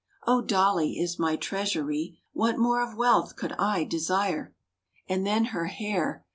[0.25, 2.17] —Oh, Dolly is my treasury!
[2.33, 4.55] What more of wealth could I desire?
[5.07, 6.25] And then her hair!